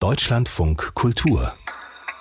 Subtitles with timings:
[0.00, 1.52] Deutschlandfunk Kultur.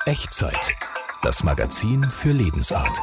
[0.05, 0.73] Echtzeit.
[1.21, 2.99] Das Magazin für Lebensart.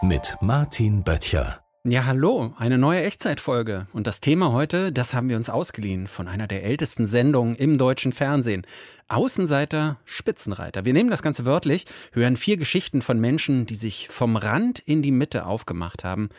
[0.00, 1.60] Mit Martin Böttcher.
[1.84, 3.86] Ja, hallo, eine neue Echtzeitfolge.
[3.92, 7.76] Und das Thema heute, das haben wir uns ausgeliehen von einer der ältesten Sendungen im
[7.76, 8.66] deutschen Fernsehen.
[9.08, 10.86] Außenseiter, Spitzenreiter.
[10.86, 15.02] Wir nehmen das Ganze wörtlich, hören vier Geschichten von Menschen, die sich vom Rand in
[15.02, 16.30] die Mitte aufgemacht haben.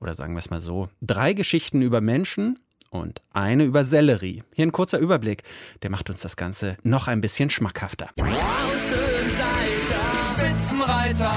[0.00, 2.58] Oder sagen wir es mal so, drei Geschichten über Menschen,
[2.90, 4.42] und eine über Sellerie.
[4.54, 5.42] Hier ein kurzer Überblick,
[5.82, 8.10] der macht uns das Ganze noch ein bisschen schmackhafter.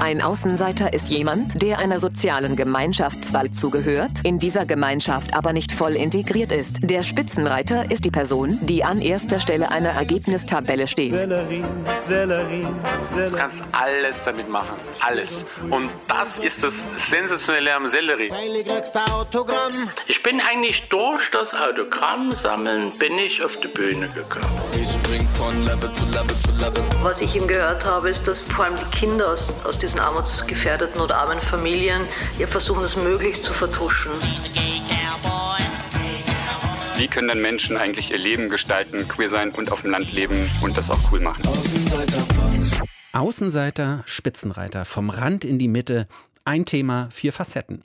[0.01, 5.71] Ein Außenseiter ist jemand, der einer sozialen Gemeinschaft zwar zugehört, in dieser Gemeinschaft aber nicht
[5.71, 6.79] voll integriert ist.
[6.81, 11.17] Der Spitzenreiter ist die Person, die an erster Stelle einer Ergebnistabelle steht.
[11.17, 11.63] Sellerie,
[12.07, 12.67] Sellerie,
[13.13, 13.31] Sellerie.
[13.31, 14.75] Du kannst alles damit machen.
[14.99, 15.45] Alles.
[15.69, 18.31] Und das ist das Sensationelle am Sellerie.
[20.07, 24.61] Ich bin eigentlich durch das Autogramm sammeln, bin ich auf die Bühne gekommen.
[24.81, 26.83] Ich spring von Level zu Level zu Level.
[27.01, 30.99] Was ich ihm gehört habe, ist, dass vor allem die Kinder aus, aus diesen armutsgefährdeten
[30.99, 32.01] oder armen Familien
[32.37, 34.11] ja versuchen, das möglichst zu vertuschen.
[36.97, 40.51] Wie können denn Menschen eigentlich ihr Leben gestalten, queer sein und auf dem Land leben
[40.61, 41.43] und das auch cool machen?
[43.13, 46.05] Außenseiter, Spitzenreiter, vom Rand in die Mitte,
[46.45, 47.83] ein Thema, vier Facetten.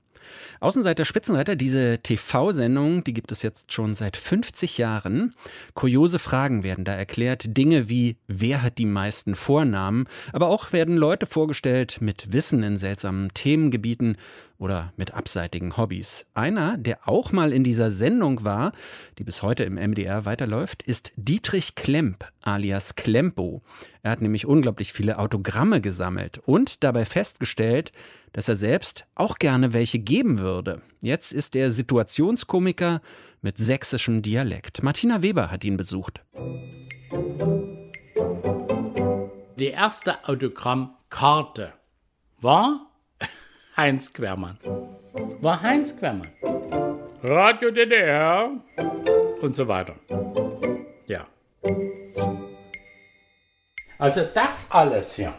[0.60, 5.34] Außenseiter Spitzenreiter, diese TV-Sendung, die gibt es jetzt schon seit 50 Jahren.
[5.74, 7.56] Kuriose Fragen werden da erklärt.
[7.56, 10.06] Dinge wie, wer hat die meisten Vornamen?
[10.32, 14.16] Aber auch werden Leute vorgestellt mit Wissen in seltsamen Themengebieten
[14.58, 16.26] oder mit abseitigen Hobbys.
[16.34, 18.72] Einer, der auch mal in dieser Sendung war,
[19.18, 23.62] die bis heute im MDR weiterläuft, ist Dietrich Klemp alias Klempo.
[24.02, 27.92] Er hat nämlich unglaublich viele Autogramme gesammelt und dabei festgestellt,
[28.32, 30.82] dass er selbst auch gerne welche geben würde.
[31.00, 33.00] Jetzt ist er Situationskomiker
[33.42, 34.82] mit sächsischem Dialekt.
[34.82, 36.22] Martina Weber hat ihn besucht.
[39.58, 41.72] Die erste Autogrammkarte
[42.40, 42.90] war
[43.76, 44.58] Heinz Quermann.
[45.40, 46.28] War Heinz Quermann.
[47.22, 48.50] Radio DDR
[49.40, 49.96] und so weiter.
[51.06, 51.26] Ja.
[53.98, 55.34] Also das alles hier.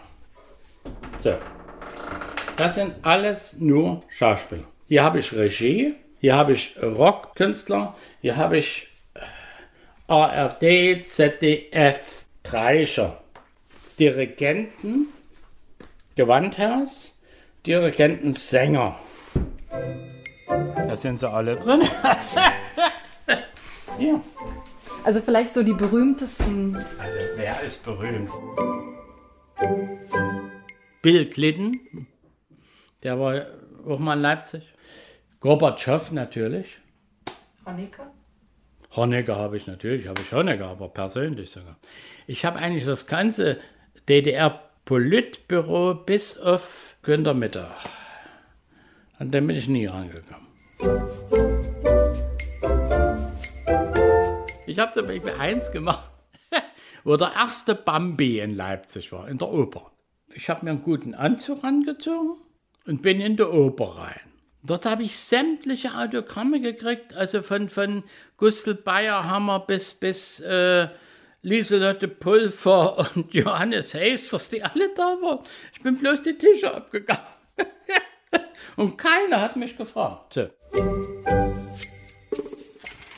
[1.19, 1.37] So.
[2.57, 4.63] Das sind alles nur Schauspieler.
[4.87, 9.19] Hier habe ich Regie, hier habe ich Rockkünstler, hier habe ich äh,
[10.07, 13.21] ARD, ZDF, Dreicher,
[13.99, 15.09] Dirigenten,
[16.15, 17.21] Gewandhaus,
[17.63, 18.97] Dirigenten, Sänger.
[20.47, 21.81] Da sind sie alle drin.
[23.99, 24.19] ja.
[25.03, 26.75] Also vielleicht so die berühmtesten.
[26.75, 28.31] Also wer ist berühmt?
[31.03, 32.07] Bill Clinton,
[33.03, 33.45] der war
[33.87, 34.63] auch mal in Leipzig.
[35.39, 36.79] Gorbatschow natürlich.
[37.65, 38.11] Honecker?
[38.95, 41.77] Honecker habe ich natürlich, habe ich Honecker, aber persönlich sogar.
[42.25, 43.59] Ich habe eigentlich das ganze
[44.09, 47.71] DDR-Politbüro bis auf Günter Mittag.
[49.19, 50.47] An dem bin ich nie rangekommen.
[54.65, 56.09] Ich habe zum Beispiel eins gemacht,
[57.03, 59.91] wo der erste Bambi in Leipzig war, in der Oper.
[60.33, 62.37] Ich habe mir einen guten Anzug angezogen
[62.87, 64.19] und bin in die Oper rein.
[64.63, 68.03] Dort habe ich sämtliche Autogramme gekriegt, also von, von
[68.37, 70.87] Gustl Bayerhammer bis, bis äh,
[71.41, 75.45] Lieselotte Pulver und Johannes Heysters, die alle da waren.
[75.73, 77.23] Ich bin bloß die Tische abgegangen.
[78.75, 80.39] und keiner hat mich gefragt.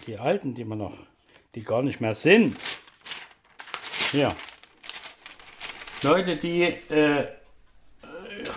[0.06, 0.98] Die alten, die man noch,
[1.56, 2.58] die gar nicht mehr sind.
[4.12, 4.30] Hier.
[6.04, 7.28] Leute, die äh,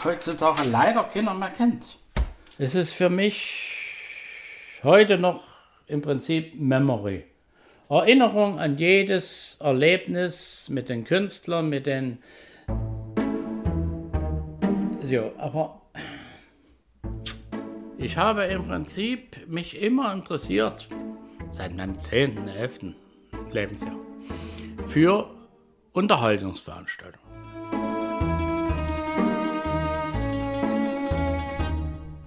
[0.05, 1.99] heutzutage leider keiner mehr kennt.
[2.59, 3.75] Es ist für mich
[4.83, 5.43] heute noch
[5.87, 7.25] im Prinzip Memory.
[7.89, 12.19] Erinnerung an jedes Erlebnis mit den Künstlern, mit den.
[15.01, 15.83] So, aber
[17.99, 20.89] ich habe im Prinzip mich immer interessiert,
[21.51, 22.95] seit meinem 10., 11.
[23.51, 23.97] Lebensjahr,
[24.87, 25.29] für
[25.93, 27.32] Unterhaltungsveranstaltungen.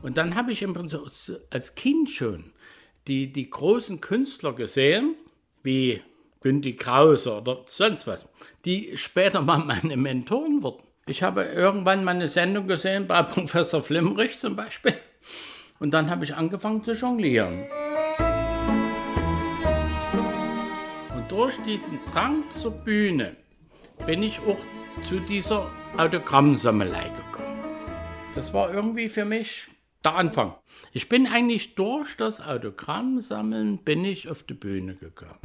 [0.05, 0.99] Und dann habe ich im Prinzip
[1.49, 2.51] als Kind schon
[3.07, 5.15] die, die großen Künstler gesehen,
[5.63, 5.99] wie
[6.41, 8.29] Günthi Krause oder sonst was,
[8.65, 10.83] die später mal meine Mentoren wurden.
[11.07, 14.93] Ich habe irgendwann mal eine Sendung gesehen bei Professor Flimmerich zum Beispiel.
[15.79, 17.63] Und dann habe ich angefangen zu jonglieren.
[21.15, 23.35] Und durch diesen Drang zur Bühne
[24.05, 24.59] bin ich auch
[25.03, 25.67] zu dieser
[25.97, 27.59] Autogrammsammelei gekommen.
[28.35, 29.67] Das war irgendwie für mich
[30.05, 30.53] der Anfang.
[30.91, 35.39] Ich bin eigentlich durch das Autogramm sammeln, bin ich auf die Bühne gegangen.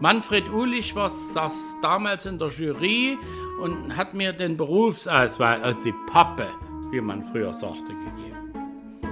[0.00, 3.18] Manfred Ulich war saß damals in der Jury
[3.62, 6.48] und hat mir den Berufsauswahl, also die Pappe,
[6.90, 8.52] wie man früher sagte, gegeben.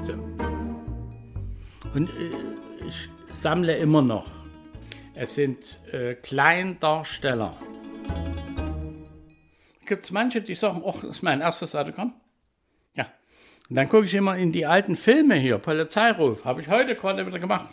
[0.03, 0.13] So.
[1.95, 4.31] Und äh, ich sammle immer noch.
[5.15, 7.57] Es sind äh, Kleindarsteller.
[9.87, 12.15] Gibt es manche, die sagen, oh, das ist mein erstes Autogramm?
[12.95, 13.07] Ja.
[13.69, 17.27] Und dann gucke ich immer in die alten Filme hier, Polizeiruf, habe ich heute gerade
[17.27, 17.69] wieder gemacht,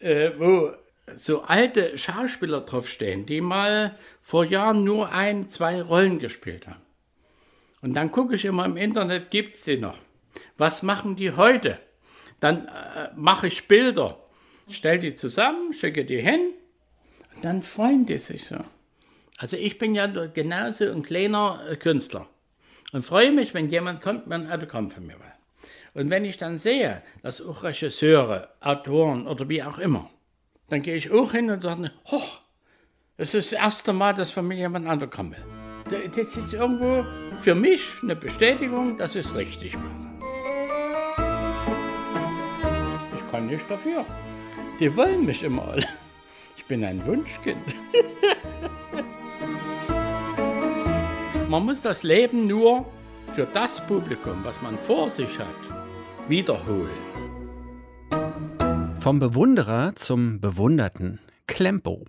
[0.00, 0.72] äh, wo
[1.16, 6.80] so alte Schauspieler draufstehen, die mal vor Jahren nur ein, zwei Rollen gespielt haben.
[7.80, 9.98] Und dann gucke ich immer im Internet, gibt es die noch?
[10.56, 11.78] Was machen die heute?
[12.40, 14.18] Dann äh, mache ich Bilder,
[14.68, 16.52] stelle die zusammen, schicke die hin,
[17.34, 18.56] und dann freuen die sich so.
[19.42, 22.28] Also ich bin ja genauso ein kleiner äh, Künstler
[22.92, 25.32] und freue mich, wenn jemand kommt, mir ein Autogramm von mir will.
[25.94, 30.08] Und wenn ich dann sehe, dass auch Regisseure, Autoren oder wie auch immer
[30.68, 32.40] dann gehe ich auch hin und sage, hoch,
[33.18, 36.08] es ist das erste Mal, dass von mir jemand ein Autogramm will.
[36.16, 37.04] Das ist irgendwo
[37.40, 40.12] für mich eine Bestätigung, dass ich es richtig mache.
[43.14, 44.06] Ich kann nicht dafür.
[44.80, 45.86] Die wollen mich immer alle.
[46.56, 47.58] Ich bin ein Wunschkind.
[51.52, 52.86] Man muss das Leben nur
[53.34, 55.46] für das Publikum, was man vor sich hat,
[56.26, 56.88] wiederholen.
[58.98, 61.20] Vom Bewunderer zum Bewunderten.
[61.46, 62.06] Klempo.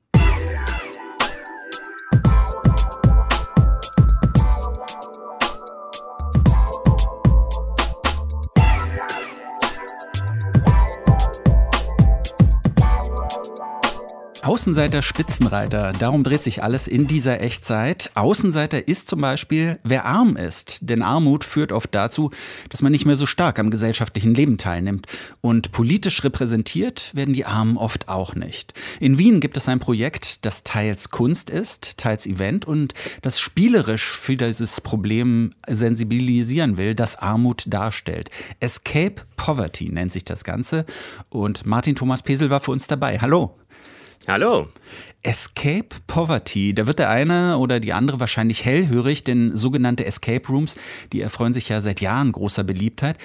[14.44, 18.12] Außenseiter, Spitzenreiter, darum dreht sich alles in dieser Echtzeit.
[18.14, 20.80] Außenseiter ist zum Beispiel, wer arm ist.
[20.82, 22.30] Denn Armut führt oft dazu,
[22.68, 25.08] dass man nicht mehr so stark am gesellschaftlichen Leben teilnimmt.
[25.40, 28.74] Und politisch repräsentiert werden die Armen oft auch nicht.
[29.00, 34.12] In Wien gibt es ein Projekt, das teils Kunst ist, teils Event und das spielerisch
[34.12, 38.30] für dieses Problem sensibilisieren will, das Armut darstellt.
[38.60, 40.86] Escape Poverty nennt sich das Ganze.
[41.30, 43.20] Und Martin Thomas Pesel war für uns dabei.
[43.20, 43.56] Hallo.
[44.26, 44.70] Hallo.
[45.22, 50.76] Escape Poverty, da wird der eine oder die andere wahrscheinlich hellhörig, denn sogenannte Escape Rooms,
[51.12, 53.18] die erfreuen sich ja seit Jahren großer Beliebtheit.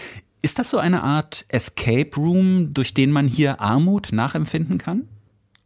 [0.42, 5.08] Ist das so eine Art Escape Room, durch den man hier Armut nachempfinden kann?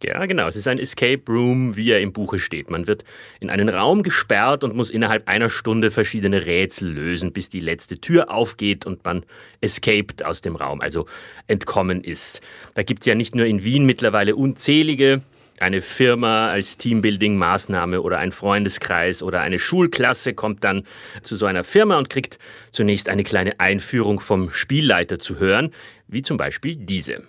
[0.05, 0.49] Ja, genau.
[0.49, 2.71] Es ist ein Escape Room, wie er im Buche steht.
[2.71, 3.05] Man wird
[3.41, 7.99] in einen Raum gesperrt und muss innerhalb einer Stunde verschiedene Rätsel lösen, bis die letzte
[7.99, 9.25] Tür aufgeht und man
[9.61, 11.07] escaped aus dem Raum, also
[11.47, 12.41] entkommen ist.
[12.75, 15.23] Da gibt es ja nicht nur in Wien mittlerweile unzählige,
[15.61, 20.85] eine Firma als Teambuilding-Maßnahme oder ein Freundeskreis oder eine Schulklasse kommt dann
[21.23, 22.39] zu so einer Firma und kriegt
[22.73, 25.71] zunächst eine kleine Einführung vom Spielleiter zu hören,
[26.09, 27.23] wie zum Beispiel diese.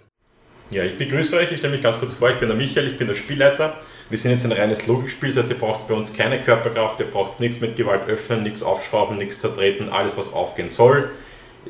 [0.74, 1.52] Ja, ich begrüße euch.
[1.52, 2.32] Ich stelle mich ganz kurz vor.
[2.32, 3.80] Ich bin der Michael, ich bin der Spielleiter.
[4.10, 7.06] Wir sind jetzt ein reines Logikspiel, das heißt, ihr braucht bei uns keine Körperkraft, ihr
[7.06, 11.12] braucht nichts mit Gewalt öffnen, nichts aufschrauben, nichts zertreten, alles was aufgehen soll.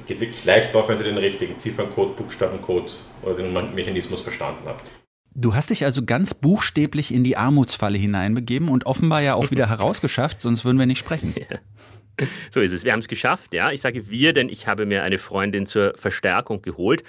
[0.07, 4.91] Geht wirklich leicht auf, wenn ihr den richtigen Zifferncode, Buchstabencode oder den Mechanismus verstanden habt.
[5.35, 9.67] Du hast dich also ganz buchstäblich in die Armutsfalle hineinbegeben und offenbar ja auch wieder
[9.69, 11.35] herausgeschafft, sonst würden wir nicht sprechen.
[11.38, 11.57] Ja.
[12.51, 12.83] So ist es.
[12.83, 13.71] Wir haben es geschafft, ja.
[13.71, 17.04] Ich sage wir, denn ich habe mir eine Freundin zur Verstärkung geholt.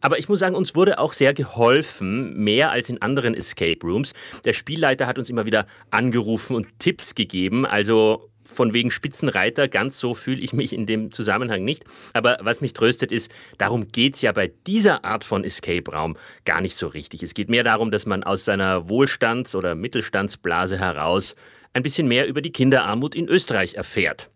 [0.00, 4.12] Aber ich muss sagen, uns wurde auch sehr geholfen, mehr als in anderen Escape Rooms.
[4.44, 7.64] Der Spielleiter hat uns immer wieder angerufen und Tipps gegeben.
[7.64, 11.84] Also von wegen Spitzenreiter, ganz so fühle ich mich in dem Zusammenhang nicht.
[12.12, 16.60] Aber was mich tröstet ist, darum geht es ja bei dieser Art von Escape-Raum gar
[16.60, 17.22] nicht so richtig.
[17.22, 21.36] Es geht mehr darum, dass man aus seiner Wohlstands- oder Mittelstandsblase heraus
[21.72, 24.30] ein bisschen mehr über die Kinderarmut in Österreich erfährt.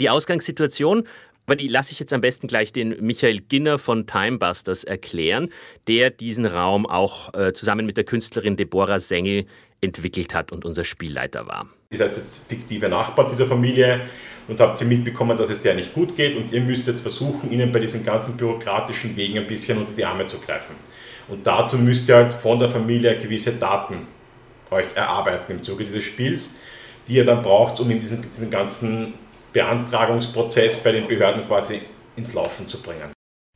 [0.00, 1.06] Die Ausgangssituation,
[1.46, 5.50] aber die lasse ich jetzt am besten gleich den Michael Ginner von Timebusters erklären,
[5.88, 9.46] der diesen Raum auch äh, zusammen mit der Künstlerin Deborah Sengel
[9.80, 11.68] entwickelt hat und unser Spielleiter war.
[11.90, 14.02] Ihr seid jetzt fiktive Nachbar dieser Familie
[14.48, 17.50] und habt sie mitbekommen, dass es der nicht gut geht und ihr müsst jetzt versuchen,
[17.50, 20.76] ihnen bei diesen ganzen bürokratischen Wegen ein bisschen unter die Arme zu greifen.
[21.28, 24.06] Und dazu müsst ihr halt von der Familie gewisse Daten
[24.70, 26.50] euch erarbeiten im Zuge dieses Spiels,
[27.08, 29.14] die ihr dann braucht, um in diesen, diesen ganzen
[29.52, 31.80] Beantragungsprozess bei den Behörden quasi
[32.16, 33.12] ins Laufen zu bringen.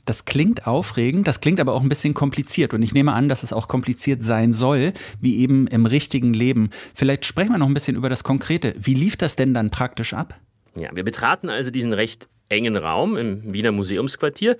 [0.06, 3.42] Das klingt aufregend, das klingt aber auch ein bisschen kompliziert und ich nehme an, dass
[3.42, 6.70] es auch kompliziert sein soll, wie eben im richtigen Leben.
[6.94, 8.74] Vielleicht sprechen wir noch ein bisschen über das Konkrete.
[8.78, 10.38] Wie lief das denn dann praktisch ab?
[10.76, 14.56] Ja, wir betraten also diesen recht engen Raum im Wiener Museumsquartier.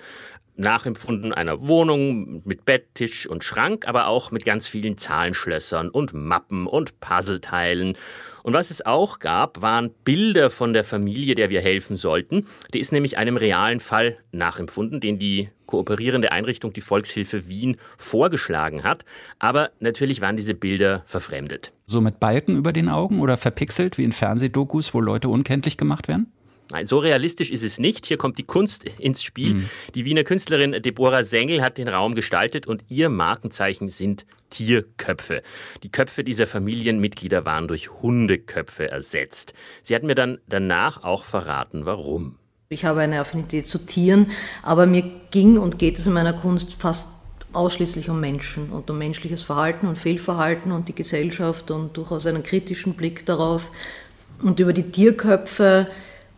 [0.57, 6.13] Nachempfunden einer Wohnung mit Bett, Tisch und Schrank, aber auch mit ganz vielen Zahlenschlössern und
[6.13, 7.95] Mappen und Puzzleteilen
[8.47, 12.45] und was es auch gab, waren Bilder von der Familie, der wir helfen sollten.
[12.73, 18.83] Die ist nämlich einem realen Fall nachempfunden, den die kooperierende Einrichtung, die Volkshilfe Wien, vorgeschlagen
[18.83, 19.03] hat.
[19.37, 21.73] Aber natürlich waren diese Bilder verfremdet.
[21.87, 26.07] So mit Balken über den Augen oder verpixelt wie in Fernsehdokus, wo Leute unkenntlich gemacht
[26.07, 26.31] werden?
[26.71, 28.05] Nein, so realistisch ist es nicht.
[28.05, 29.53] Hier kommt die Kunst ins Spiel.
[29.53, 29.69] Mhm.
[29.95, 35.41] Die Wiener Künstlerin Deborah Sengel hat den Raum gestaltet und ihr Markenzeichen sind Tierköpfe.
[35.83, 39.53] Die Köpfe dieser Familienmitglieder waren durch Hundeköpfe ersetzt.
[39.83, 42.37] Sie hat mir dann danach auch verraten, warum.
[42.69, 44.27] Ich habe eine Affinität zu Tieren,
[44.61, 47.09] aber mir ging und geht es in meiner Kunst fast
[47.53, 52.43] ausschließlich um Menschen und um menschliches Verhalten und Fehlverhalten und die Gesellschaft und durchaus einen
[52.43, 53.71] kritischen Blick darauf.
[54.41, 55.87] Und über die Tierköpfe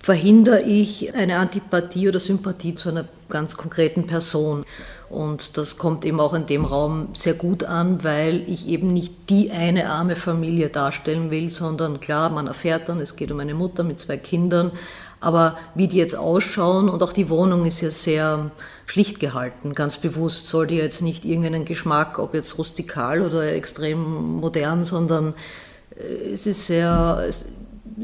[0.01, 4.65] verhindere ich eine Antipathie oder Sympathie zu einer ganz konkreten Person.
[5.09, 9.13] Und das kommt eben auch in dem Raum sehr gut an, weil ich eben nicht
[9.29, 13.55] die eine arme Familie darstellen will, sondern klar, man erfährt dann, es geht um eine
[13.55, 14.71] Mutter mit zwei Kindern,
[15.19, 18.51] aber wie die jetzt ausschauen und auch die Wohnung ist ja sehr
[18.85, 24.37] schlicht gehalten, ganz bewusst, soll die jetzt nicht irgendeinen Geschmack, ob jetzt rustikal oder extrem
[24.37, 25.33] modern, sondern
[25.97, 27.25] äh, es ist sehr,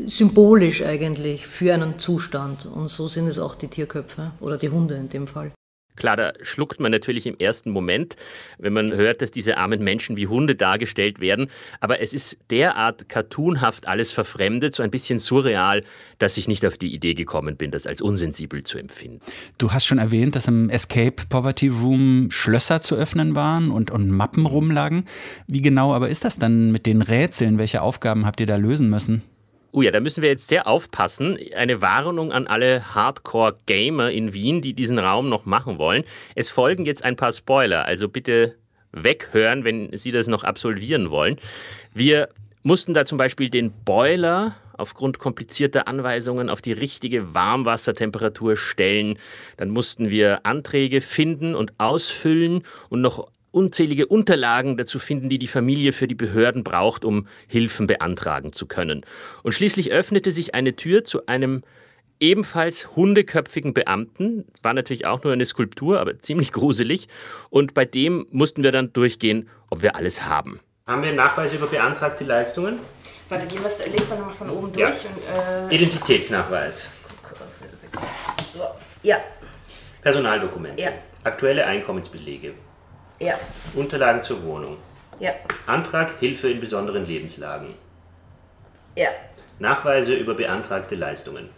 [0.07, 2.65] symbolisch eigentlich für einen Zustand.
[2.65, 5.51] Und so sind es auch die Tierköpfe oder die Hunde in dem Fall.
[5.95, 8.15] Klar, da schluckt man natürlich im ersten Moment,
[8.57, 11.47] wenn man hört, dass diese armen Menschen wie Hunde dargestellt werden.
[11.79, 15.83] Aber es ist derart cartoonhaft alles verfremdet, so ein bisschen surreal,
[16.19, 19.21] dass ich nicht auf die Idee gekommen bin, das als unsensibel zu empfinden.
[19.57, 24.09] Du hast schon erwähnt, dass im Escape Poverty Room Schlösser zu öffnen waren und, und
[24.09, 25.05] Mappen rumlagen.
[25.47, 27.57] Wie genau aber ist das dann mit den Rätseln?
[27.57, 29.21] Welche Aufgaben habt ihr da lösen müssen?
[29.75, 31.37] Oh ja, da müssen wir jetzt sehr aufpassen.
[31.53, 36.05] Eine Warnung an alle Hardcore-Gamer in Wien, die diesen Raum noch machen wollen.
[36.33, 38.55] Es folgen jetzt ein paar Spoiler, also bitte
[38.93, 41.35] weghören, wenn Sie das noch absolvieren wollen.
[41.93, 42.29] Wir
[42.63, 49.19] mussten da zum Beispiel den Boiler aufgrund komplizierter Anweisungen auf die richtige Warmwassertemperatur stellen.
[49.57, 55.47] Dann mussten wir Anträge finden und ausfüllen und noch unzählige Unterlagen dazu finden, die die
[55.47, 59.05] Familie für die Behörden braucht, um Hilfen beantragen zu können.
[59.43, 61.63] Und schließlich öffnete sich eine Tür zu einem
[62.19, 64.45] ebenfalls hundeköpfigen Beamten.
[64.61, 67.07] War natürlich auch nur eine Skulptur, aber ziemlich gruselig.
[67.49, 70.59] Und bei dem mussten wir dann durchgehen, ob wir alles haben.
[70.85, 72.79] Haben wir Nachweise über beantragte Leistungen?
[73.29, 75.03] Warte, gehen wir es, lest doch nochmal von oben durch.
[75.03, 75.09] Ja.
[75.09, 76.91] Und, äh, Identitätsnachweis.
[79.01, 79.17] Ja.
[80.01, 80.81] Personaldokumente.
[80.81, 80.89] Ja.
[81.23, 82.53] Aktuelle Einkommensbelege.
[83.19, 83.35] Ja.
[83.73, 84.77] Unterlagen zur Wohnung.
[85.19, 85.31] Ja.
[85.65, 87.73] Antrag Hilfe in besonderen Lebenslagen.
[88.95, 89.09] Ja.
[89.59, 91.49] Nachweise über beantragte Leistungen.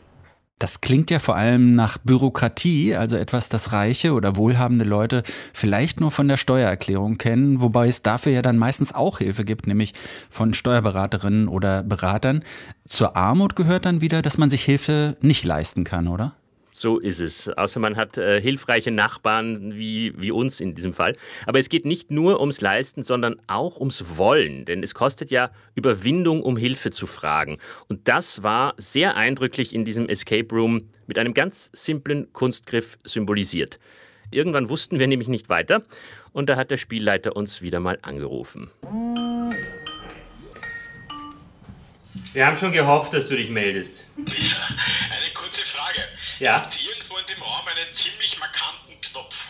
[0.60, 5.22] Das klingt ja vor allem nach Bürokratie, also etwas, das reiche oder wohlhabende Leute
[5.54, 9.68] vielleicht nur von der Steuererklärung kennen, wobei es dafür ja dann meistens auch Hilfe gibt,
[9.68, 9.94] nämlich
[10.32, 12.44] von Steuerberaterinnen oder Beratern.
[12.88, 16.34] Zur Armut gehört dann wieder, dass man sich Hilfe nicht leisten kann, oder?
[16.79, 17.50] So ist es.
[17.50, 21.15] Außer man hat äh, hilfreiche Nachbarn wie, wie uns in diesem Fall.
[21.48, 24.63] Aber es geht nicht nur ums Leisten, sondern auch ums Wollen.
[24.65, 27.57] Denn es kostet ja Überwindung, um Hilfe zu fragen.
[27.88, 33.79] Und das war sehr eindrücklich in diesem Escape Room mit einem ganz simplen Kunstgriff symbolisiert.
[34.29, 35.81] Irgendwann wussten wir nämlich nicht weiter
[36.31, 38.69] und da hat der Spielleiter uns wieder mal angerufen.
[42.34, 44.03] Wir haben schon gehofft, dass du dich meldest.
[44.13, 45.07] Frage.
[46.39, 46.62] Ja.
[46.62, 49.48] Habt ihr irgendwo in dem Raum einen ziemlich markanten Knopf?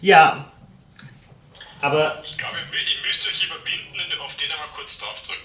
[0.00, 0.50] Ja.
[1.80, 2.20] Aber.
[2.24, 2.64] Ich glaube, ihr
[3.06, 5.44] müsst euch überwinden und auf den einmal kurz draufdrücken.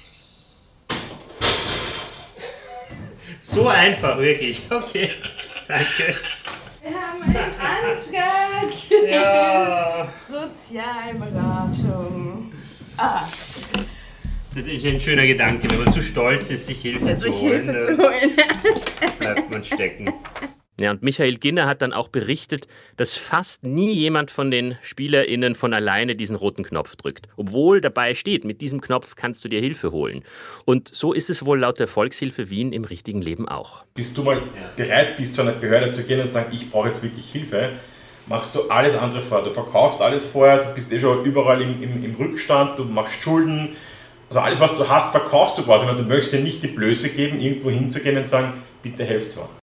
[3.39, 4.63] So einfach, wirklich.
[4.69, 5.11] Okay.
[5.67, 6.15] Danke.
[6.81, 8.71] Wir haben einen Antrag.
[9.07, 10.11] Ja.
[10.27, 12.51] Sozialberatung.
[12.97, 13.21] Ah.
[14.53, 17.69] Das ist ein schöner Gedanke, wenn man zu stolz ist, sich Hilfe ja, zu holen.
[17.69, 18.31] Hilfe zu holen.
[19.19, 20.13] bleibt man stecken.
[20.81, 25.53] Ja, und Michael Ginner hat dann auch berichtet, dass fast nie jemand von den SpielerInnen
[25.53, 27.27] von alleine diesen roten Knopf drückt.
[27.37, 30.23] Obwohl dabei steht, mit diesem Knopf kannst du dir Hilfe holen.
[30.65, 33.83] Und so ist es wohl laut der Volkshilfe Wien im richtigen Leben auch.
[33.93, 34.41] Bis du mal
[34.75, 37.73] bereit bist, zu einer Behörde zu gehen und zu sagen, ich brauche jetzt wirklich Hilfe,
[38.25, 39.47] machst du alles andere vorher.
[39.47, 43.21] Du verkaufst alles vorher, du bist eh schon überall im, im, im Rückstand, du machst
[43.21, 43.75] Schulden.
[44.29, 45.85] Also alles, was du hast, verkaufst du quasi.
[45.85, 49.60] Und du möchtest dir nicht die Blöße geben, irgendwo hinzugehen und sagen, bitte helft mir.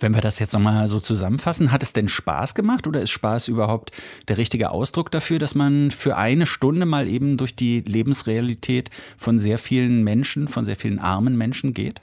[0.00, 3.48] Wenn wir das jetzt nochmal so zusammenfassen, hat es denn Spaß gemacht oder ist Spaß
[3.48, 3.90] überhaupt
[4.28, 8.88] der richtige Ausdruck dafür, dass man für eine Stunde mal eben durch die Lebensrealität
[9.18, 12.00] von sehr vielen Menschen, von sehr vielen armen Menschen geht?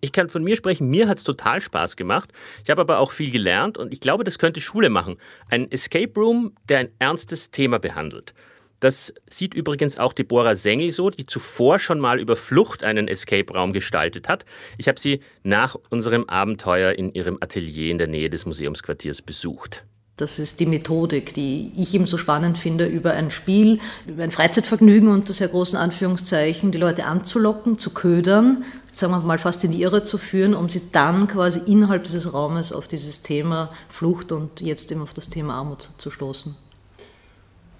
[0.00, 2.32] Ich kann von mir sprechen, mir hat es total Spaß gemacht.
[2.64, 5.16] Ich habe aber auch viel gelernt und ich glaube, das könnte Schule machen.
[5.48, 8.34] Ein Escape Room, der ein ernstes Thema behandelt.
[8.80, 13.72] Das sieht übrigens auch Deborah Sengel so, die zuvor schon mal über Flucht einen Escape-Raum
[13.72, 14.44] gestaltet hat.
[14.76, 19.84] Ich habe sie nach unserem Abenteuer in ihrem Atelier in der Nähe des Museumsquartiers besucht.
[20.18, 24.30] Das ist die Methodik, die ich eben so spannend finde, über ein Spiel, über ein
[24.30, 29.72] Freizeitvergnügen unter sehr großen Anführungszeichen, die Leute anzulocken, zu ködern, sagen wir mal fast in
[29.72, 34.32] die Irre zu führen, um sie dann quasi innerhalb dieses Raumes auf dieses Thema Flucht
[34.32, 36.56] und jetzt eben auf das Thema Armut zu stoßen.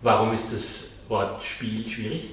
[0.07, 2.29] Warum ist das Wort Spiel schwierig?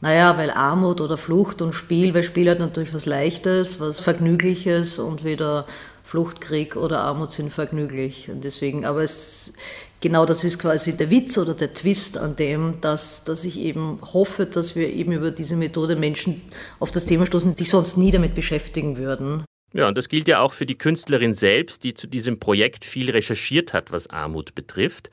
[0.00, 4.98] Naja, weil Armut oder Flucht und Spiel, weil Spiel hat natürlich was Leichtes, was Vergnügliches
[4.98, 5.66] und weder
[6.04, 8.30] Flucht, Krieg oder Armut sind vergnüglich.
[8.30, 9.52] Und deswegen, aber es,
[10.00, 13.98] genau das ist quasi der Witz oder der Twist an dem, dass, dass ich eben
[14.00, 16.40] hoffe, dass wir eben über diese Methode Menschen
[16.78, 19.44] auf das Thema stoßen, die sonst nie damit beschäftigen würden.
[19.74, 23.10] Ja, und das gilt ja auch für die Künstlerin selbst, die zu diesem Projekt viel
[23.10, 25.10] recherchiert hat, was Armut betrifft.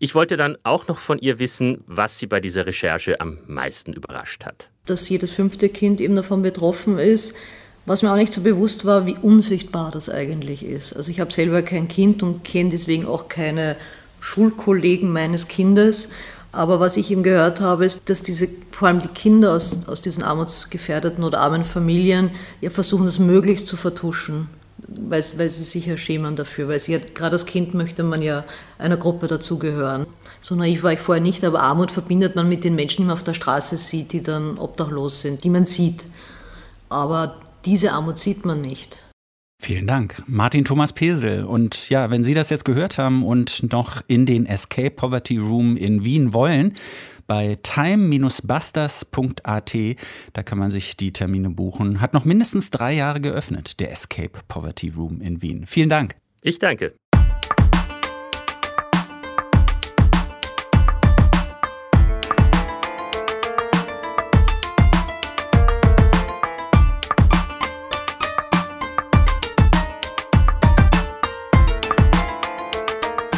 [0.00, 3.92] Ich wollte dann auch noch von ihr wissen, was sie bei dieser Recherche am meisten
[3.92, 4.68] überrascht hat.
[4.86, 7.34] Dass jedes fünfte Kind eben davon betroffen ist,
[7.84, 10.92] was mir auch nicht so bewusst war, wie unsichtbar das eigentlich ist.
[10.92, 13.76] Also ich habe selber kein Kind und kenne deswegen auch keine
[14.20, 16.10] Schulkollegen meines Kindes.
[16.52, 20.00] Aber was ich ihm gehört habe, ist, dass diese, vor allem die Kinder aus, aus
[20.00, 24.48] diesen armutsgefährdeten oder armen Familien ja versuchen, das möglichst zu vertuschen
[24.88, 28.44] weil, weil sie sich ja schämen dafür, weil sie gerade als Kind möchte man ja
[28.78, 30.06] einer Gruppe dazugehören.
[30.40, 33.14] So naiv war ich vorher nicht, aber Armut verbindet man mit den Menschen, die man
[33.14, 36.06] auf der Straße sieht, die dann obdachlos sind, die man sieht.
[36.88, 39.02] Aber diese Armut sieht man nicht.
[39.60, 41.42] Vielen Dank, Martin Thomas Pesel.
[41.42, 45.76] Und ja, wenn Sie das jetzt gehört haben und noch in den Escape Poverty Room
[45.76, 46.74] in Wien wollen,
[47.28, 49.76] bei time-busters.at.
[50.32, 52.00] Da kann man sich die Termine buchen.
[52.00, 55.66] Hat noch mindestens drei Jahre geöffnet, der Escape Poverty Room in Wien.
[55.66, 56.16] Vielen Dank.
[56.42, 56.96] Ich danke.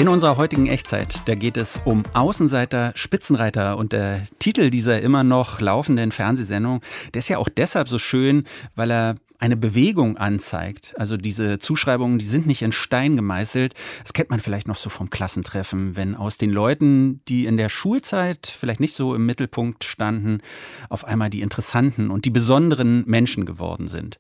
[0.00, 5.25] In unserer heutigen Echtzeit, da geht es um Außenseiter, Spitzenreiter und der Titel dieser immer
[5.25, 6.80] noch laufenden Fernsehsendung,
[7.12, 8.45] der ist ja auch deshalb so schön,
[8.76, 10.94] weil er eine Bewegung anzeigt.
[10.98, 13.74] Also diese Zuschreibungen, die sind nicht in Stein gemeißelt.
[14.02, 17.70] Das kennt man vielleicht noch so vom Klassentreffen, wenn aus den Leuten, die in der
[17.70, 20.42] Schulzeit vielleicht nicht so im Mittelpunkt standen,
[20.90, 24.18] auf einmal die interessanten und die besonderen Menschen geworden sind.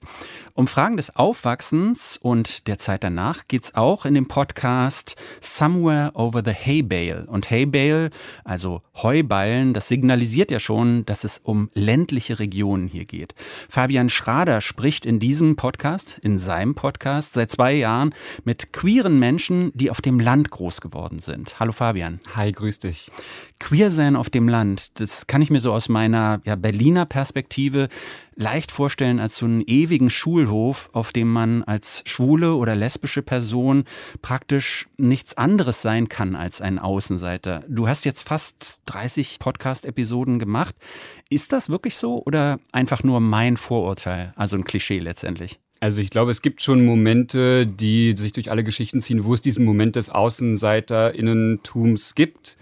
[0.54, 6.12] Um Fragen des Aufwachsens und der Zeit danach geht es auch in dem Podcast Somewhere
[6.14, 7.26] Over the Hay Bale.
[7.26, 8.10] Und Hay Bale,
[8.44, 13.34] also Heuballen, das signalisiert ja schon, dass es um ländliche Regionen hier geht.
[13.68, 19.72] Fabian Schrader spricht in diesem Podcast, in seinem Podcast, seit zwei Jahren mit queeren Menschen,
[19.74, 21.58] die auf dem Land groß geworden sind.
[21.58, 22.20] Hallo Fabian.
[22.36, 23.10] Hi, grüß dich.
[23.60, 27.88] Queer sein auf dem Land, das kann ich mir so aus meiner ja, Berliner Perspektive
[28.34, 33.84] leicht vorstellen als so einen ewigen Schulhof, auf dem man als schwule oder lesbische Person
[34.22, 37.64] praktisch nichts anderes sein kann als ein Außenseiter.
[37.68, 40.74] Du hast jetzt fast 30 Podcast-Episoden gemacht.
[41.28, 45.60] Ist das wirklich so oder einfach nur mein Vorurteil, also ein Klischee letztendlich?
[45.80, 49.40] Also ich glaube, es gibt schon Momente, die sich durch alle Geschichten ziehen, wo es
[49.40, 52.58] diesen Moment des Außenseiterinnentums gibt.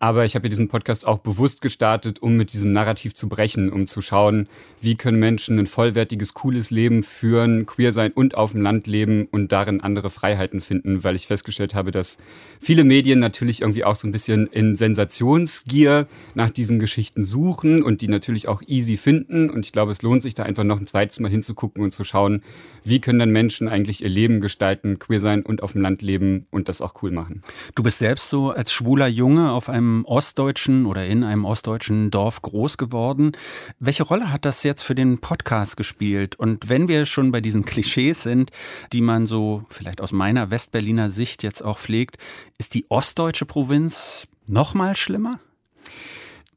[0.00, 3.72] Aber ich habe ja diesen Podcast auch bewusst gestartet, um mit diesem Narrativ zu brechen,
[3.72, 4.48] um zu schauen,
[4.80, 9.26] wie können Menschen ein vollwertiges, cooles Leben führen, queer sein und auf dem Land leben
[9.32, 12.18] und darin andere Freiheiten finden, weil ich festgestellt habe, dass
[12.60, 18.00] viele Medien natürlich irgendwie auch so ein bisschen in Sensationsgier nach diesen Geschichten suchen und
[18.00, 19.50] die natürlich auch easy finden.
[19.50, 22.04] Und ich glaube, es lohnt sich da einfach noch ein zweites Mal hinzugucken und zu
[22.04, 22.42] schauen,
[22.84, 26.46] wie können denn Menschen eigentlich ihr Leben gestalten, queer sein und auf dem Land leben
[26.52, 27.42] und das auch cool machen.
[27.74, 32.42] Du bist selbst so als schwuler Junge auf einem ostdeutschen oder in einem ostdeutschen Dorf
[32.42, 33.32] groß geworden.
[33.78, 36.36] Welche Rolle hat das jetzt für den Podcast gespielt?
[36.36, 38.50] Und wenn wir schon bei diesen Klischees sind,
[38.92, 42.18] die man so vielleicht aus meiner Westberliner Sicht jetzt auch pflegt,
[42.58, 45.38] ist die ostdeutsche Provinz noch mal schlimmer?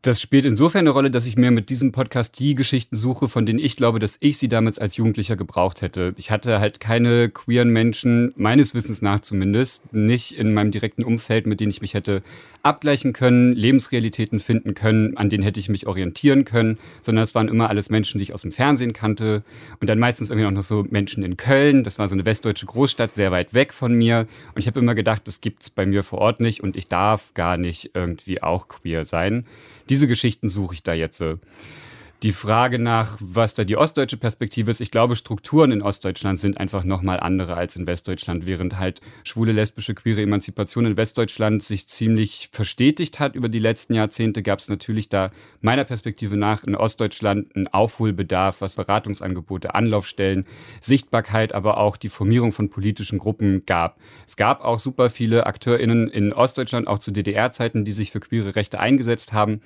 [0.04, 3.46] Das spielt insofern eine Rolle, dass ich mir mit diesem Podcast die Geschichten suche, von
[3.46, 6.15] denen ich glaube, dass ich sie damals als Jugendlicher gebraucht hätte.
[6.17, 11.46] Ich hatte halt keine queeren Menschen, meines Wissens nach zumindest, nicht in meinem direkten Umfeld,
[11.46, 12.24] mit denen ich mich hätte
[12.63, 17.47] abgleichen können, Lebensrealitäten finden können, an denen hätte ich mich orientieren können, sondern es waren
[17.47, 19.43] immer alles Menschen, die ich aus dem Fernsehen kannte
[19.80, 21.84] und dann meistens irgendwie auch noch so Menschen in Köln.
[21.84, 24.28] Das war so eine westdeutsche Großstadt, sehr weit weg von mir.
[24.54, 27.34] Und ich habe immer gedacht, das gibt's bei mir vor Ort nicht und ich darf
[27.34, 29.45] gar nicht irgendwie auch queer sein
[29.91, 31.24] diese Geschichten suche ich da jetzt.
[32.23, 36.60] Die Frage nach, was da die ostdeutsche Perspektive ist, ich glaube, Strukturen in Ostdeutschland sind
[36.60, 41.88] einfach nochmal andere als in Westdeutschland, während halt schwule, lesbische, queere Emanzipation in Westdeutschland sich
[41.88, 45.31] ziemlich verstetigt hat über die letzten Jahrzehnte, gab es natürlich da
[45.62, 50.45] meiner Perspektive nach in Ostdeutschland einen Aufholbedarf, was Beratungsangebote, Anlaufstellen,
[50.79, 53.99] Sichtbarkeit, aber auch die Formierung von politischen Gruppen gab.
[54.27, 58.55] Es gab auch super viele AkteurInnen in Ostdeutschland, auch zu DDR-Zeiten, die sich für queere
[58.55, 59.62] Rechte eingesetzt haben.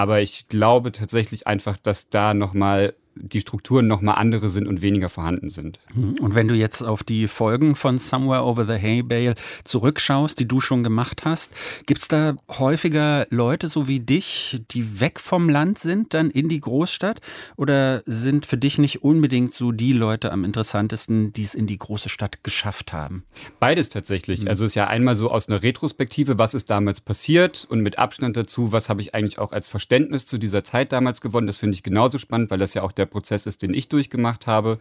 [0.00, 5.08] Aber ich glaube tatsächlich einfach, dass da nochmal die Strukturen nochmal andere sind und weniger
[5.08, 5.78] vorhanden sind.
[5.94, 6.14] Mhm.
[6.20, 10.46] Und wenn du jetzt auf die Folgen von Somewhere Over the Hay Bale zurückschaust, die
[10.46, 11.52] du schon gemacht hast,
[11.86, 16.48] gibt es da häufiger Leute so wie dich, die weg vom Land sind, dann in
[16.48, 17.20] die Großstadt?
[17.56, 21.78] Oder sind für dich nicht unbedingt so die Leute am interessantesten, die es in die
[21.78, 23.24] große Stadt geschafft haben?
[23.58, 24.42] Beides tatsächlich.
[24.42, 24.48] Mhm.
[24.48, 28.36] Also ist ja einmal so aus einer Retrospektive, was ist damals passiert und mit Abstand
[28.36, 31.46] dazu, was habe ich eigentlich auch als Verständnis zu dieser Zeit damals gewonnen.
[31.46, 34.46] Das finde ich genauso spannend, weil das ja auch der Prozess ist, den ich durchgemacht
[34.46, 34.78] habe.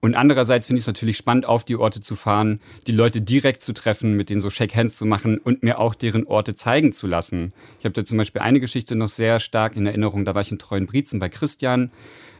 [0.00, 3.62] Und andererseits finde ich es natürlich spannend, auf die Orte zu fahren, die Leute direkt
[3.62, 6.92] zu treffen, mit denen so Shake Hands zu machen und mir auch deren Orte zeigen
[6.92, 7.52] zu lassen.
[7.78, 10.24] Ich habe da zum Beispiel eine Geschichte noch sehr stark in Erinnerung.
[10.24, 11.92] Da war ich in Treuenbrietzen bei Christian.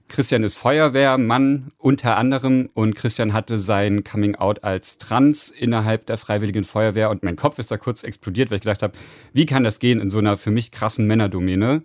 [0.09, 6.19] Christian ist Feuerwehrmann unter anderem und Christian hatte sein Coming Out als Trans innerhalb der
[6.19, 8.93] Freiwilligen Feuerwehr und mein Kopf ist da kurz explodiert, weil ich gedacht habe,
[9.33, 11.83] wie kann das gehen in so einer für mich krassen Männerdomäne?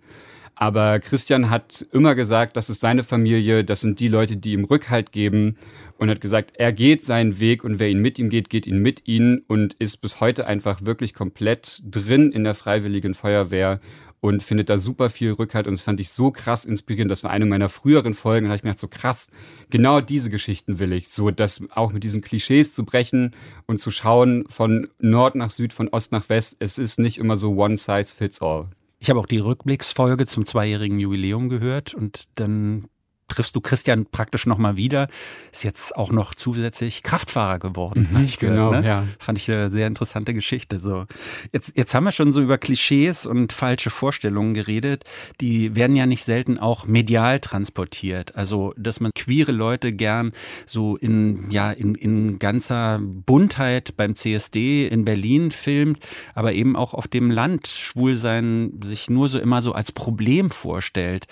[0.60, 4.66] Aber Christian hat immer gesagt, das ist seine Familie, das sind die Leute, die ihm
[4.66, 5.56] Rückhalt geben
[6.00, 8.80] und hat gesagt, er geht seinen Weg und wer ihn mit ihm geht, geht ihn
[8.80, 13.80] mit ihm und ist bis heute einfach wirklich komplett drin in der Freiwilligen Feuerwehr
[14.20, 17.12] und findet da super viel Rückhalt und das fand ich so krass inspirierend.
[17.12, 18.46] Das war eine meiner früheren Folgen.
[18.46, 19.30] Da habe ich mir gedacht, so krass,
[19.70, 21.10] genau diese Geschichten will ich.
[21.10, 23.36] So, das auch mit diesen Klischees zu brechen
[23.68, 26.56] und zu schauen von Nord nach Süd, von Ost nach West.
[26.58, 28.70] Es ist nicht immer so one size fits all.
[29.00, 32.88] Ich habe auch die Rückblicksfolge zum zweijährigen Jubiläum gehört und dann
[33.28, 35.08] triffst du Christian praktisch nochmal wieder.
[35.52, 38.08] Ist jetzt auch noch zusätzlich Kraftfahrer geworden.
[38.12, 38.88] Mhm, ich genau, gehört, ne?
[38.88, 39.08] ja.
[39.20, 40.80] Fand ich eine sehr interessante Geschichte.
[40.80, 41.06] So,
[41.52, 45.04] jetzt, jetzt haben wir schon so über Klischees und falsche Vorstellungen geredet.
[45.42, 48.36] Die werden ja nicht selten auch medial transportiert.
[48.36, 50.32] Also, dass man queere Leute gern
[50.66, 56.00] so in, ja, in, in ganzer Buntheit beim CSD in Berlin filmt,
[56.34, 61.28] aber eben auch auf dem Land Schwulsein sich nur so immer so als Problem vorstellt.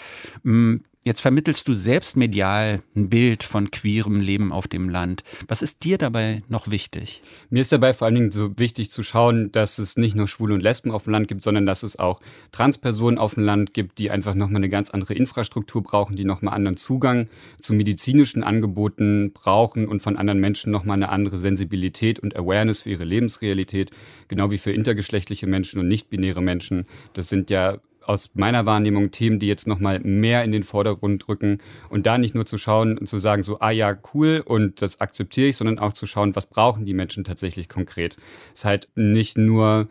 [1.07, 5.23] Jetzt vermittelst du selbst medial ein Bild von queerem Leben auf dem Land.
[5.47, 7.21] Was ist dir dabei noch wichtig?
[7.51, 10.55] Mir ist dabei vor allen Dingen so wichtig zu schauen, dass es nicht nur Schwule
[10.55, 13.99] und Lesben auf dem Land gibt, sondern dass es auch Transpersonen auf dem Land gibt,
[13.99, 17.29] die einfach nochmal eine ganz andere Infrastruktur brauchen, die nochmal anderen Zugang
[17.61, 22.89] zu medizinischen Angeboten brauchen und von anderen Menschen nochmal eine andere Sensibilität und Awareness für
[22.89, 23.91] ihre Lebensrealität,
[24.27, 26.87] genau wie für intergeschlechtliche Menschen und nicht-binäre Menschen.
[27.13, 31.59] Das sind ja aus meiner Wahrnehmung Themen, die jetzt nochmal mehr in den Vordergrund rücken
[31.89, 35.01] und da nicht nur zu schauen und zu sagen, so, ah ja, cool und das
[35.01, 38.17] akzeptiere ich, sondern auch zu schauen, was brauchen die Menschen tatsächlich konkret.
[38.53, 39.87] Es ist halt nicht nur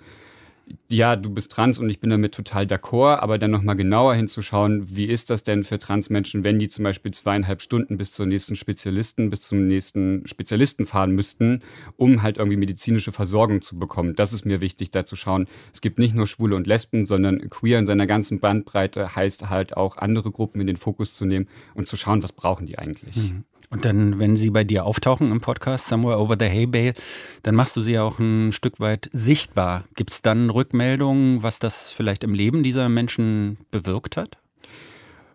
[0.89, 4.97] ja, du bist trans und ich bin damit total d'accord, aber dann nochmal genauer hinzuschauen,
[4.97, 8.57] wie ist das denn für Transmenschen, wenn die zum Beispiel zweieinhalb Stunden bis zur nächsten
[8.57, 11.63] Spezialisten, bis zum nächsten Spezialisten fahren müssten,
[11.97, 14.15] um halt irgendwie medizinische Versorgung zu bekommen.
[14.15, 15.47] Das ist mir wichtig, da zu schauen.
[15.73, 19.77] Es gibt nicht nur Schwule und Lesben, sondern queer in seiner ganzen Bandbreite heißt halt
[19.77, 23.17] auch andere Gruppen in den Fokus zu nehmen und zu schauen, was brauchen die eigentlich.
[23.17, 23.45] Mhm.
[23.71, 26.95] Und dann, wenn sie bei dir auftauchen im Podcast Somewhere Over the Hay Bale,
[27.43, 29.85] dann machst du sie auch ein Stück weit sichtbar.
[29.95, 34.39] Gibt es dann Rückmeldungen, was das vielleicht im Leben dieser Menschen bewirkt hat?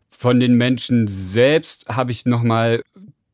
[0.10, 2.84] Von den Menschen selbst habe ich nochmal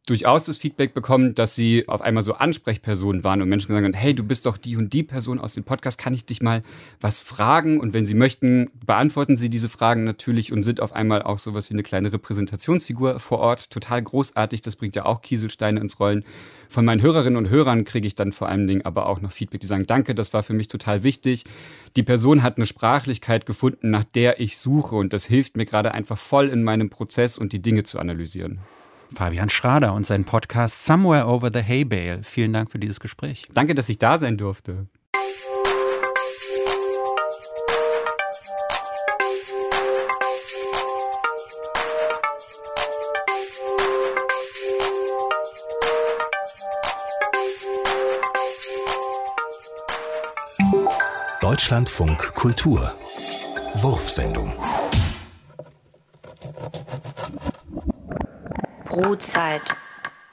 [0.05, 3.93] durchaus das Feedback bekommen, dass sie auf einmal so Ansprechpersonen waren und Menschen gesagt haben,
[3.93, 6.61] hey, du bist doch die und die Person aus dem Podcast, kann ich dich mal
[7.01, 7.79] was fragen?
[7.79, 11.69] Und wenn sie möchten, beantworten sie diese Fragen natürlich und sind auf einmal auch sowas
[11.69, 13.71] wie eine kleine Repräsentationsfigur vor Ort.
[13.71, 16.23] Total großartig, das bringt ja auch Kieselsteine ins Rollen.
[16.69, 19.61] Von meinen Hörerinnen und Hörern kriege ich dann vor allen Dingen aber auch noch Feedback,
[19.61, 21.45] die sagen, danke, das war für mich total wichtig.
[21.95, 25.93] Die Person hat eine Sprachlichkeit gefunden, nach der ich suche und das hilft mir gerade
[25.93, 28.59] einfach voll in meinem Prozess und die Dinge zu analysieren.
[29.13, 32.21] Fabian Schrader und sein Podcast Somewhere Over the Hay Bale.
[32.23, 33.43] Vielen Dank für dieses Gespräch.
[33.53, 34.87] Danke, dass ich da sein durfte.
[51.41, 52.93] Deutschlandfunk Kultur
[53.75, 54.53] Wurfsendung
[58.95, 59.75] Brutzeit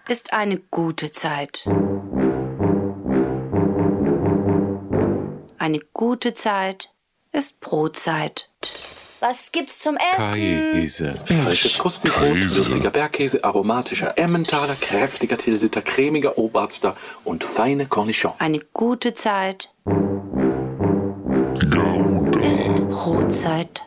[0.06, 1.68] ist eine gute Zeit.
[5.58, 6.90] Eine gute Zeit
[7.32, 8.50] ist Brotzeit.
[9.18, 10.34] Was gibt's zum Essen?
[10.34, 11.14] Käse.
[11.42, 18.34] Frisches Krustenbrot, würziger Bergkäse, aromatischer Emmentaler, kräftiger Tilsiter, cremiger Oberster und feine Cornichon.
[18.38, 19.70] Eine gute Zeit
[22.40, 23.82] ist Brotzeit.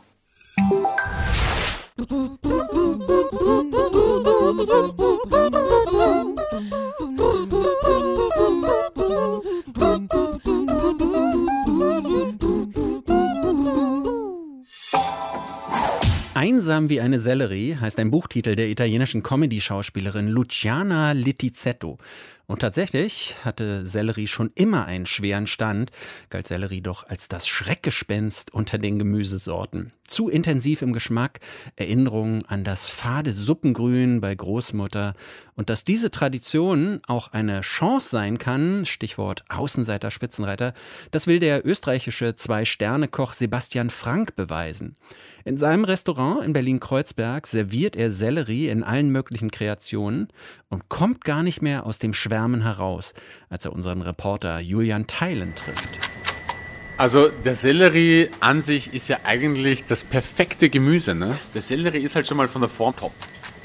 [16.34, 21.98] Einsam wie eine Sellerie heißt ein Buchtitel der italienischen Comedy-Schauspielerin Luciana Littizzetto.
[22.48, 25.92] Und tatsächlich hatte Sellerie schon immer einen schweren Stand,
[26.30, 29.92] galt Sellerie doch als das Schreckgespenst unter den Gemüsesorten.
[30.08, 31.40] Zu intensiv im Geschmack,
[31.76, 35.16] Erinnerungen an das fade Suppengrün bei Großmutter
[35.56, 40.76] und dass diese Tradition auch eine Chance sein kann, Stichwort Außenseiter Spitzenreiter,
[41.10, 44.94] das will der österreichische Zwei-Sterne-Koch Sebastian Frank beweisen.
[45.44, 50.28] In seinem Restaurant in Berlin-Kreuzberg serviert er Sellerie in allen möglichen Kreationen
[50.70, 53.13] und kommt gar nicht mehr aus dem Schwärmen heraus,
[53.50, 56.00] als er unseren Reporter Julian Theilen trifft.
[56.98, 61.15] Also der Sellerie an sich ist ja eigentlich das perfekte Gemüse.
[61.15, 61.38] Ne?
[61.54, 63.13] Der Sellerie ist halt schon mal von der Form top.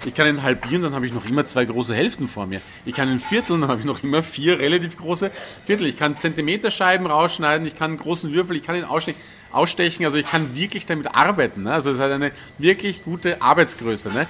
[0.04, 2.60] Ich kann ihn halbieren, dann habe ich noch immer zwei große Hälften vor mir.
[2.86, 5.32] Ich kann ihn vierteln, dann habe ich noch immer vier relativ große
[5.66, 5.88] Viertel.
[5.88, 9.20] Ich kann Zentimeterscheiben rausschneiden, ich kann einen großen Würfel, ich kann ihn ausstechen.
[9.50, 10.04] ausstechen.
[10.04, 11.64] Also ich kann wirklich damit arbeiten.
[11.64, 11.72] Ne?
[11.72, 14.10] Also es hat eine wirklich gute Arbeitsgröße.
[14.10, 14.28] Ne?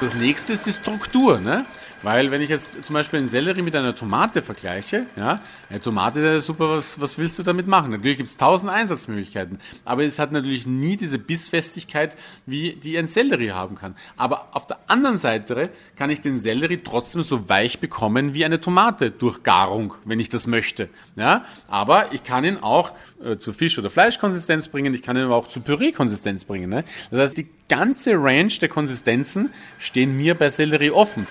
[0.00, 1.40] Das nächste ist die Struktur.
[1.40, 1.66] Ne?
[2.02, 6.20] Weil wenn ich jetzt zum Beispiel einen Sellerie mit einer Tomate vergleiche, ja, eine Tomate
[6.20, 7.90] ist super, was, was willst du damit machen?
[7.90, 13.08] Natürlich gibt es tausend Einsatzmöglichkeiten, aber es hat natürlich nie diese Bissfestigkeit, wie die ein
[13.08, 13.96] Sellerie haben kann.
[14.16, 18.60] Aber auf der anderen Seite kann ich den Sellerie trotzdem so weich bekommen wie eine
[18.60, 20.88] Tomate durch Garung, wenn ich das möchte.
[21.16, 22.92] Ja, aber ich kann ihn auch
[23.24, 26.70] äh, zu Fisch- oder Fleischkonsistenz bringen, ich kann ihn aber auch zu Püree-Konsistenz bringen.
[26.70, 26.84] Ne?
[27.10, 31.26] Das heißt, die ganze Range der Konsistenzen stehen mir bei Sellerie offen.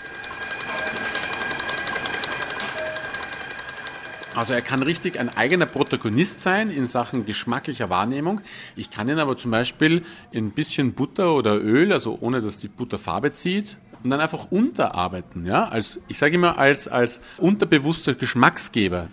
[4.37, 8.41] Also er kann richtig ein eigener Protagonist sein in Sachen geschmacklicher Wahrnehmung.
[8.75, 12.59] Ich kann ihn aber zum Beispiel in ein bisschen Butter oder Öl, also ohne dass
[12.59, 17.19] die Butter Farbe zieht, und dann einfach unterarbeiten, ja, als, ich sage immer, als, als
[17.39, 19.07] unterbewusster Geschmacksgeber.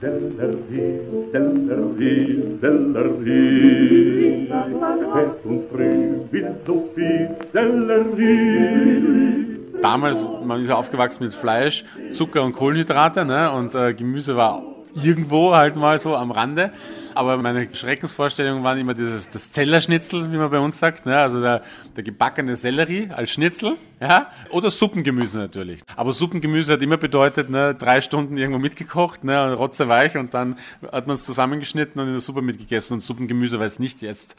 [9.81, 14.74] Damals, man ist ja aufgewachsen mit Fleisch, Zucker und Kohlenhydrate, ne, und äh, Gemüse war
[14.95, 16.73] irgendwo halt mal so am Rande.
[17.15, 21.17] Aber meine Schreckensvorstellungen waren immer dieses, das Zellerschnitzel, wie man bei uns sagt, ne?
[21.17, 21.63] also der,
[21.97, 25.81] der gebackene Sellerie als Schnitzel, ja, oder Suppengemüse natürlich.
[25.95, 30.59] Aber Suppengemüse hat immer bedeutet, ne, drei Stunden irgendwo mitgekocht, ne, rotzeweich und dann
[30.91, 34.37] hat man es zusammengeschnitten und in der Suppe mitgegessen und Suppengemüse war jetzt nicht jetzt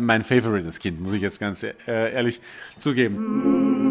[0.00, 2.40] mein Favorite als Kind, muss ich jetzt ganz äh, ehrlich
[2.78, 3.83] zugeben.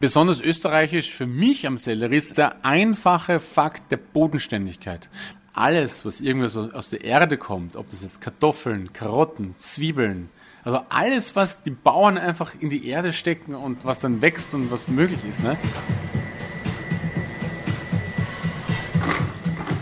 [0.00, 5.10] Besonders österreichisch für mich am Sellerie ist der einfache Fakt der Bodenständigkeit.
[5.52, 10.30] Alles, was irgendwie so aus der Erde kommt, ob das jetzt Kartoffeln, Karotten, Zwiebeln,
[10.62, 14.70] also alles, was die Bauern einfach in die Erde stecken und was dann wächst und
[14.70, 15.42] was möglich ist.
[15.42, 15.56] Ne?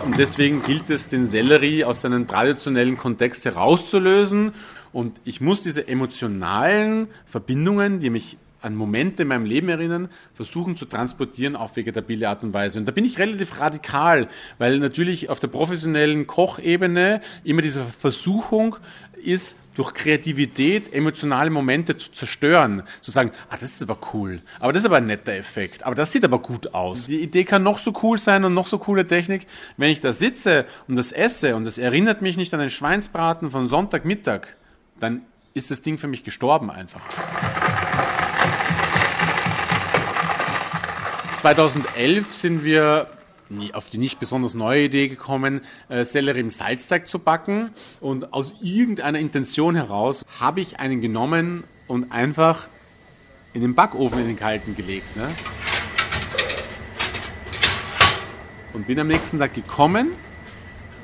[0.03, 4.53] Und deswegen gilt es, den Sellerie aus seinem traditionellen Kontext herauszulösen.
[4.93, 10.75] Und ich muss diese emotionalen Verbindungen, die mich an Momente in meinem Leben erinnern, versuchen
[10.75, 12.79] zu transportieren auf vegetabile Art und Weise.
[12.79, 18.77] Und da bin ich relativ radikal, weil natürlich auf der professionellen Kochebene immer diese Versuchung
[19.23, 22.81] ist, durch Kreativität emotionale Momente zu zerstören.
[22.99, 25.93] Zu sagen, ah, das ist aber cool, aber das ist aber ein netter Effekt, aber
[25.93, 27.05] das sieht aber gut aus.
[27.05, 29.45] Die Idee kann noch so cool sein und noch so coole Technik.
[29.77, 33.51] Wenn ich da sitze und das esse und das erinnert mich nicht an den Schweinsbraten
[33.51, 34.47] von Sonntagmittag,
[34.99, 35.21] dann
[35.53, 37.03] ist das Ding für mich gestorben einfach.
[41.37, 43.07] 2011 sind wir
[43.73, 47.69] auf die nicht besonders neue Idee gekommen, äh, Sellerie im Salzteig zu backen.
[48.01, 52.67] Und aus irgendeiner Intention heraus habe ich einen genommen und einfach
[53.53, 55.15] in den Backofen in den kalten gelegt.
[55.15, 55.29] Ne?
[58.73, 60.09] Und bin am nächsten Tag gekommen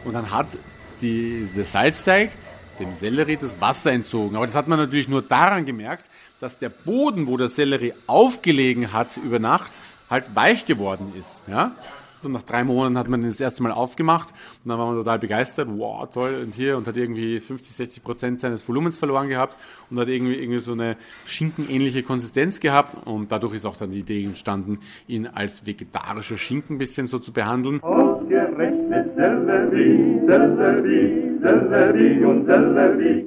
[0.03, 0.57] und dann hat
[1.01, 2.31] die, der Salzteig
[2.79, 4.35] dem Sellerie das Wasser entzogen.
[4.35, 8.91] Aber das hat man natürlich nur daran gemerkt, dass der Boden, wo der Sellerie aufgelegen
[8.91, 9.77] hat über Nacht,
[10.13, 11.43] halt weich geworden ist.
[11.47, 11.75] Ja?
[12.21, 14.29] Und nach drei Monaten hat man den das erste Mal aufgemacht
[14.63, 15.67] und dann war man total begeistert.
[15.69, 19.57] Wow, toll, und hier und hat irgendwie 50, 60 Prozent seines Volumens verloren gehabt
[19.89, 20.95] und hat irgendwie, irgendwie so eine
[21.25, 26.75] schinkenähnliche Konsistenz gehabt und dadurch ist auch dann die Idee entstanden, ihn als vegetarischer Schinken
[26.75, 27.81] ein bisschen so zu behandeln.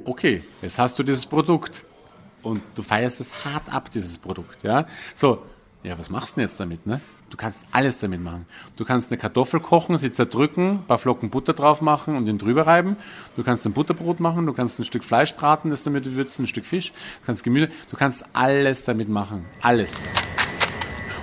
[0.05, 1.83] Okay, jetzt hast du dieses Produkt
[2.41, 4.87] und du feierst es hart ab, dieses Produkt, ja.
[5.13, 5.43] So,
[5.83, 6.99] ja, was machst du denn jetzt damit, ne?
[7.29, 8.45] Du kannst alles damit machen.
[8.77, 12.37] Du kannst eine Kartoffel kochen, sie zerdrücken, ein paar Flocken Butter drauf machen und den
[12.37, 12.95] drüber reiben.
[13.35, 16.47] Du kannst ein Butterbrot machen, du kannst ein Stück Fleisch braten, das damit würzen, ein
[16.47, 19.45] Stück Fisch, du kannst Gemüse, du kannst alles damit machen.
[19.61, 20.03] Alles.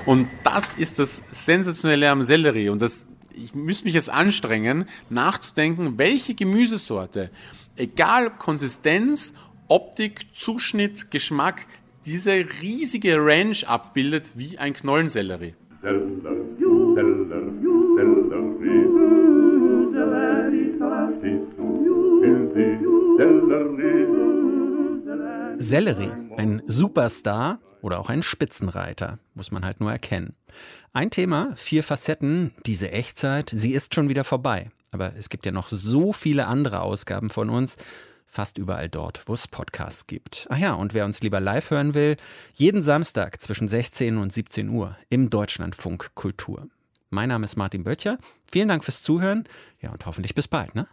[0.05, 2.69] Und das ist das Sensationelle am Sellerie.
[2.69, 7.31] Und das, ich müsste mich jetzt anstrengen, nachzudenken, welche Gemüsesorte,
[7.77, 9.35] egal Konsistenz,
[9.69, 11.67] Optik, Zuschnitt, Geschmack,
[12.07, 15.55] diese riesige Range abbildet wie ein Knollensellerie.
[25.59, 30.35] Sellerie, ein Superstar oder auch ein Spitzenreiter, muss man halt nur erkennen.
[30.93, 34.71] Ein Thema, vier Facetten, diese Echtzeit, sie ist schon wieder vorbei.
[34.91, 37.77] Aber es gibt ja noch so viele andere Ausgaben von uns,
[38.27, 40.47] fast überall dort, wo es Podcasts gibt.
[40.51, 42.17] Ach ja, und wer uns lieber live hören will,
[42.55, 46.69] jeden Samstag zwischen 16 und 17 Uhr im Deutschlandfunk Kultur.
[47.11, 48.19] Mein Name ist Martin Böttcher.
[48.51, 49.45] Vielen Dank fürs Zuhören.
[49.81, 50.89] Ja, und hoffentlich bis bald, ne?